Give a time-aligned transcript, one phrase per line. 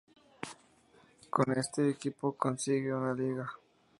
[1.29, 3.51] Con este equipo consigue una Liga.